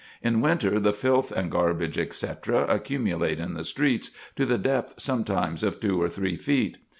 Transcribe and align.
In 0.23 0.41
winter 0.41 0.79
the 0.79 0.93
filth 0.93 1.31
and 1.31 1.51
garbage, 1.51 1.95
etc., 1.99 2.65
accumulate 2.67 3.39
in 3.39 3.53
the 3.53 3.63
streets, 3.63 4.09
to 4.35 4.47
the 4.47 4.57
depth 4.57 4.95
sometimes 4.97 5.61
of 5.61 5.79
two 5.79 6.01
or 6.01 6.09
three 6.09 6.37
feet. 6.37 6.77